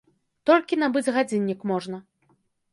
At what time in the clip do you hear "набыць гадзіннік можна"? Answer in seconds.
0.85-2.03